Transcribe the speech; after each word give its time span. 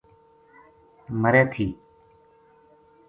مرے 1.21 1.43
تھی 1.51 1.67